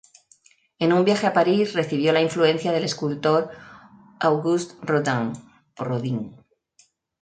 [0.79, 3.51] En un viaje a París recibió la influencia del escultor
[4.19, 6.33] Auguste Rodin.